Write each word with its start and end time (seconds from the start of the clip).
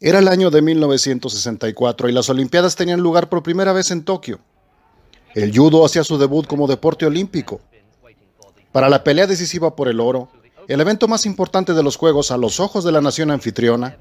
Era 0.00 0.18
el 0.18 0.28
año 0.28 0.50
de 0.50 0.60
1964 0.60 2.08
y 2.08 2.12
las 2.12 2.28
Olimpiadas 2.28 2.76
tenían 2.76 3.00
lugar 3.00 3.28
por 3.28 3.42
primera 3.42 3.72
vez 3.72 3.90
en 3.90 4.04
Tokio. 4.04 4.40
El 5.34 5.56
judo 5.56 5.84
hacía 5.84 6.04
su 6.04 6.18
debut 6.18 6.46
como 6.46 6.66
deporte 6.66 7.06
olímpico. 7.06 7.60
Para 8.72 8.88
la 8.88 9.04
pelea 9.04 9.26
decisiva 9.26 9.74
por 9.76 9.88
el 9.88 10.00
oro, 10.00 10.28
el 10.68 10.80
evento 10.80 11.08
más 11.08 11.26
importante 11.26 11.74
de 11.74 11.82
los 11.82 11.96
Juegos 11.96 12.30
a 12.30 12.36
los 12.36 12.58
ojos 12.60 12.84
de 12.84 12.92
la 12.92 13.00
nación 13.00 13.30
anfitriona, 13.30 13.96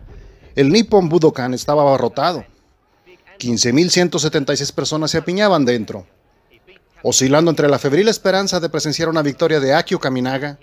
el 0.56 0.71
Nippon 0.71 1.10
Budokan 1.10 1.54
estaba 1.54 1.84
abarrotado. 1.84 2.46
15.176 3.39 4.71
personas 4.73 5.12
se 5.12 5.18
apiñaban 5.18 5.66
dentro, 5.66 6.05
oscilando 7.04 7.52
entre 7.52 7.68
la 7.68 7.80
febril 7.80 8.07
esperanza 8.07 8.60
de 8.60 8.70
presenciar 8.70 9.10
una 9.10 9.21
victoria 9.21 9.60
de 9.60 9.73
Akio 9.73 10.00
Kaminaga 10.00 10.57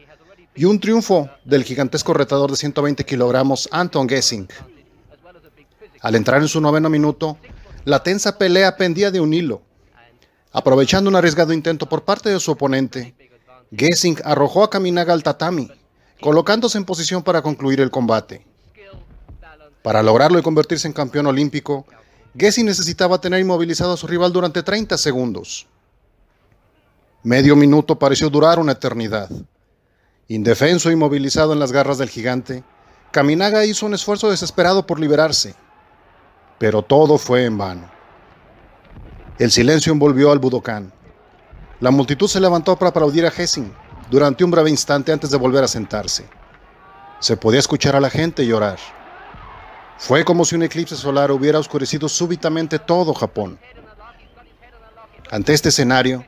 y 0.54 0.64
un 0.64 0.80
triunfo 0.80 1.28
del 1.44 1.64
gigantesco 1.64 2.14
retador 2.14 2.50
de 2.50 2.56
120 2.56 3.04
kilogramos 3.04 3.68
Anton 3.70 4.08
Gessing. 4.08 4.48
Al 6.00 6.14
entrar 6.14 6.40
en 6.40 6.48
su 6.48 6.60
noveno 6.60 6.88
minuto, 6.88 7.36
la 7.84 8.02
tensa 8.02 8.38
pelea 8.38 8.76
pendía 8.76 9.10
de 9.10 9.20
un 9.20 9.34
hilo. 9.34 9.62
Aprovechando 10.52 11.10
un 11.10 11.16
arriesgado 11.16 11.52
intento 11.52 11.86
por 11.86 12.04
parte 12.04 12.30
de 12.30 12.40
su 12.40 12.52
oponente, 12.52 13.14
Gessing 13.76 14.18
arrojó 14.24 14.64
a 14.64 14.70
Kaminaga 14.70 15.12
al 15.12 15.22
tatami, 15.22 15.70
colocándose 16.20 16.78
en 16.78 16.84
posición 16.84 17.22
para 17.22 17.42
concluir 17.42 17.80
el 17.80 17.90
combate. 17.90 18.44
Para 19.82 20.02
lograrlo 20.02 20.38
y 20.38 20.42
convertirse 20.42 20.88
en 20.88 20.92
campeón 20.92 21.26
olímpico, 21.26 21.86
Gessing 22.36 22.66
necesitaba 22.66 23.20
tener 23.20 23.40
inmovilizado 23.40 23.92
a 23.92 23.96
su 23.96 24.06
rival 24.06 24.32
durante 24.32 24.62
30 24.62 24.96
segundos. 24.98 25.66
Medio 27.22 27.54
minuto 27.56 27.98
pareció 27.98 28.30
durar 28.30 28.58
una 28.58 28.72
eternidad. 28.72 29.28
Indefenso 30.28 30.88
e 30.88 30.94
inmovilizado 30.94 31.52
en 31.52 31.58
las 31.58 31.72
garras 31.72 31.98
del 31.98 32.08
gigante, 32.08 32.64
Kaminaga 33.10 33.64
hizo 33.64 33.84
un 33.86 33.94
esfuerzo 33.94 34.30
desesperado 34.30 34.86
por 34.86 35.00
liberarse, 35.00 35.54
pero 36.60 36.82
todo 36.82 37.16
fue 37.16 37.46
en 37.46 37.56
vano. 37.56 37.90
El 39.38 39.50
silencio 39.50 39.94
envolvió 39.94 40.30
al 40.30 40.40
Budokan. 40.40 40.92
La 41.80 41.90
multitud 41.90 42.28
se 42.28 42.38
levantó 42.38 42.76
para 42.76 42.90
aplaudir 42.90 43.24
a 43.24 43.30
Hessing 43.30 43.72
durante 44.10 44.44
un 44.44 44.50
breve 44.50 44.68
instante 44.68 45.10
antes 45.10 45.30
de 45.30 45.38
volver 45.38 45.64
a 45.64 45.68
sentarse. 45.68 46.28
Se 47.18 47.38
podía 47.38 47.60
escuchar 47.60 47.96
a 47.96 48.00
la 48.00 48.10
gente 48.10 48.46
llorar. 48.46 48.78
Fue 49.96 50.22
como 50.22 50.44
si 50.44 50.54
un 50.54 50.62
eclipse 50.62 50.96
solar 50.96 51.32
hubiera 51.32 51.58
oscurecido 51.58 52.10
súbitamente 52.10 52.78
todo 52.78 53.14
Japón. 53.14 53.58
Ante 55.30 55.54
este 55.54 55.70
escenario, 55.70 56.26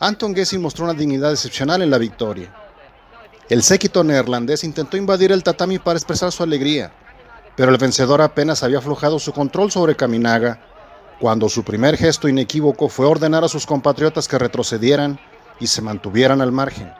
Anton 0.00 0.34
Gessing 0.34 0.60
mostró 0.60 0.86
una 0.86 0.94
dignidad 0.94 1.30
excepcional 1.30 1.82
en 1.82 1.90
la 1.90 1.98
victoria. 1.98 2.52
El 3.48 3.62
séquito 3.62 4.02
neerlandés 4.02 4.64
intentó 4.64 4.96
invadir 4.96 5.30
el 5.30 5.44
tatami 5.44 5.78
para 5.78 5.98
expresar 5.98 6.32
su 6.32 6.42
alegría, 6.42 6.92
pero 7.58 7.72
el 7.72 7.78
vencedor 7.78 8.22
apenas 8.22 8.62
había 8.62 8.78
aflojado 8.78 9.18
su 9.18 9.32
control 9.32 9.72
sobre 9.72 9.96
Kaminaga 9.96 10.60
cuando 11.18 11.48
su 11.48 11.64
primer 11.64 11.96
gesto 11.96 12.28
inequívoco 12.28 12.88
fue 12.88 13.04
ordenar 13.04 13.42
a 13.42 13.48
sus 13.48 13.66
compatriotas 13.66 14.28
que 14.28 14.38
retrocedieran 14.38 15.18
y 15.58 15.66
se 15.66 15.82
mantuvieran 15.82 16.40
al 16.40 16.52
margen. 16.52 16.92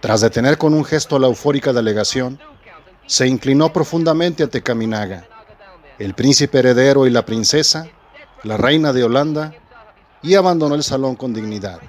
Tras 0.00 0.20
detener 0.20 0.58
con 0.58 0.74
un 0.74 0.84
gesto 0.84 1.18
la 1.18 1.28
eufórica 1.28 1.72
delegación, 1.72 2.38
se 3.06 3.26
inclinó 3.26 3.72
profundamente 3.72 4.42
ante 4.42 4.62
Kaminaga, 4.62 5.24
el 5.98 6.12
príncipe 6.12 6.58
heredero 6.58 7.06
y 7.06 7.10
la 7.10 7.24
princesa, 7.24 7.86
la 8.42 8.58
reina 8.58 8.92
de 8.92 9.04
Holanda, 9.04 9.54
y 10.20 10.34
abandonó 10.34 10.74
el 10.74 10.82
salón 10.82 11.16
con 11.16 11.32
dignidad. 11.32 11.80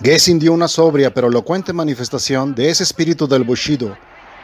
Gessing 0.00 0.38
dio 0.38 0.52
una 0.52 0.68
sobria 0.68 1.12
pero 1.12 1.26
elocuente 1.26 1.72
manifestación 1.72 2.54
de 2.54 2.70
ese 2.70 2.84
espíritu 2.84 3.26
del 3.26 3.42
Bushido 3.42 3.96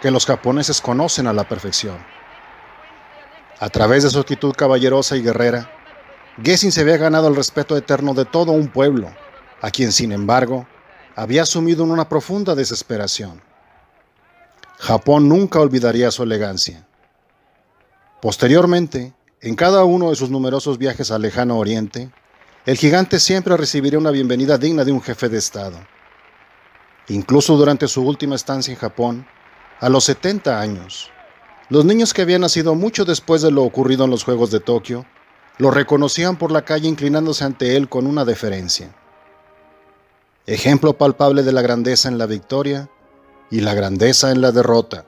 que 0.04 0.10
los 0.10 0.26
japoneses 0.26 0.82
conocen 0.82 1.26
a 1.28 1.32
la 1.32 1.48
perfección. 1.48 1.96
A 3.58 3.70
través 3.70 4.02
de 4.02 4.10
su 4.10 4.18
actitud 4.18 4.52
caballerosa 4.52 5.16
y 5.16 5.22
guerrera, 5.22 5.70
Gessing 6.42 6.72
se 6.72 6.82
había 6.82 6.98
ganado 6.98 7.26
el 7.26 7.34
respeto 7.34 7.74
eterno 7.74 8.12
de 8.12 8.26
todo 8.26 8.52
un 8.52 8.68
pueblo, 8.68 9.10
a 9.62 9.70
quien 9.70 9.92
sin 9.92 10.12
embargo 10.12 10.66
había 11.16 11.46
sumido 11.46 11.84
en 11.84 11.90
una 11.90 12.06
profunda 12.06 12.54
desesperación. 12.54 13.40
Japón 14.78 15.26
nunca 15.26 15.60
olvidaría 15.60 16.10
su 16.10 16.22
elegancia. 16.22 16.86
Posteriormente, 18.20 19.14
en 19.40 19.56
cada 19.56 19.84
uno 19.84 20.10
de 20.10 20.16
sus 20.16 20.28
numerosos 20.28 20.76
viajes 20.76 21.10
al 21.12 21.22
lejano 21.22 21.56
oriente, 21.56 22.10
el 22.66 22.76
gigante 22.76 23.18
siempre 23.18 23.56
recibiría 23.56 23.98
una 23.98 24.10
bienvenida 24.10 24.58
digna 24.58 24.84
de 24.84 24.92
un 24.92 25.00
jefe 25.00 25.30
de 25.30 25.38
Estado. 25.38 25.78
Incluso 27.08 27.56
durante 27.56 27.88
su 27.88 28.06
última 28.06 28.34
estancia 28.34 28.70
en 28.70 28.78
Japón, 28.78 29.26
a 29.80 29.88
los 29.88 30.04
70 30.04 30.60
años, 30.60 31.10
los 31.68 31.84
niños 31.84 32.12
que 32.14 32.22
habían 32.22 32.42
nacido 32.42 32.74
mucho 32.74 33.04
después 33.04 33.42
de 33.42 33.50
lo 33.50 33.62
ocurrido 33.62 34.04
en 34.04 34.10
los 34.10 34.24
Juegos 34.24 34.50
de 34.50 34.60
Tokio, 34.60 35.06
lo 35.58 35.70
reconocían 35.70 36.36
por 36.36 36.50
la 36.50 36.64
calle 36.64 36.88
inclinándose 36.88 37.44
ante 37.44 37.76
él 37.76 37.88
con 37.88 38.06
una 38.06 38.24
deferencia. 38.24 38.94
Ejemplo 40.46 40.98
palpable 40.98 41.42
de 41.42 41.52
la 41.52 41.62
grandeza 41.62 42.08
en 42.08 42.18
la 42.18 42.26
victoria 42.26 42.90
y 43.50 43.60
la 43.60 43.74
grandeza 43.74 44.30
en 44.30 44.40
la 44.40 44.52
derrota. 44.52 45.06